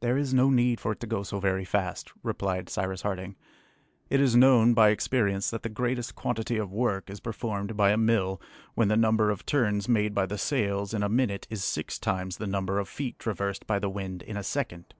[0.00, 3.36] "There is no need for it to go so very fast," replied Cyrus Harding.
[4.08, 7.96] "It is known by experience that the greatest quantity of work is performed by a
[7.96, 8.42] mill
[8.74, 12.38] when the number of turns made by the sails in a minute is six times
[12.38, 14.94] the number of feet traversed by the wind in a second.